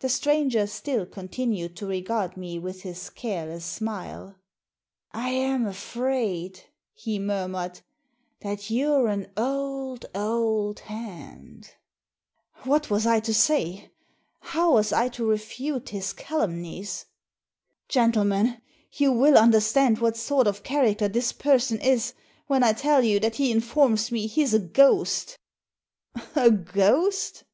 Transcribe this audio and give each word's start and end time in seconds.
The 0.00 0.08
stranger 0.08 0.66
still 0.66 1.06
continued 1.06 1.76
to 1.76 1.86
regard 1.86 2.36
me 2.36 2.58
with 2.58 2.82
his 2.82 3.08
careless 3.08 3.64
smile." 3.64 4.34
I 5.12 5.28
am 5.28 5.66
afraid," 5.66 6.62
he 6.92 7.20
murmured," 7.20 7.78
that 8.42 8.72
you're 8.72 9.06
an 9.06 9.30
old, 9.36 10.04
old 10.16 10.80
hand." 10.80 11.62
Digitized 11.62 11.68
by 11.68 11.70
VjOOQIC 11.70 11.70
A 11.70 12.40
PACK 12.40 12.40
OF 12.40 12.64
CARDS 12.64 12.66
87 12.66 12.70
What 12.70 12.90
was 12.90 13.06
I 13.06 13.20
to 13.20 13.34
say? 13.34 13.90
How 14.40 14.72
was 14.72 14.92
I 14.92 15.08
to 15.10 15.26
refute 15.28 15.88
his 15.90 16.12
calumnies? 16.12 17.06
"Gentlemen, 17.88 18.60
you 18.90 19.12
will 19.12 19.38
understand 19.38 20.00
what 20.00 20.16
sort 20.16 20.48
of 20.48 20.64
character 20.64 21.06
this 21.06 21.30
person 21.32 21.80
is 21.80 22.14
when 22.48 22.64
I 22.64 22.72
tell 22.72 23.04
you 23.04 23.20
that 23.20 23.36
he 23.36 23.52
informs 23.52 24.10
me 24.10 24.26
he's 24.26 24.54
a 24.54 24.58
ghost" 24.58 25.38
"A 26.34 26.50
ghost!" 26.50 27.44